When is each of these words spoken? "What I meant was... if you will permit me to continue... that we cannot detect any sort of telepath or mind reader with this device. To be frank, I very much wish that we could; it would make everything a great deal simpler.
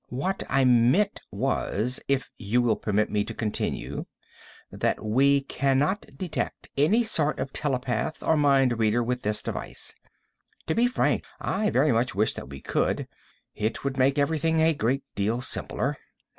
"What 0.09 0.41
I 0.49 0.65
meant 0.65 1.21
was... 1.29 1.99
if 2.07 2.31
you 2.39 2.63
will 2.63 2.75
permit 2.75 3.11
me 3.11 3.23
to 3.23 3.35
continue... 3.35 4.07
that 4.71 5.05
we 5.05 5.41
cannot 5.41 6.07
detect 6.17 6.71
any 6.75 7.03
sort 7.03 7.37
of 7.39 7.53
telepath 7.53 8.23
or 8.23 8.35
mind 8.35 8.79
reader 8.79 9.03
with 9.03 9.21
this 9.21 9.43
device. 9.43 9.93
To 10.65 10.73
be 10.73 10.87
frank, 10.87 11.25
I 11.39 11.69
very 11.69 11.91
much 11.91 12.15
wish 12.15 12.33
that 12.33 12.49
we 12.49 12.61
could; 12.61 13.07
it 13.53 13.83
would 13.83 13.95
make 13.95 14.17
everything 14.17 14.59
a 14.59 14.73
great 14.73 15.03
deal 15.13 15.39
simpler. 15.39 15.97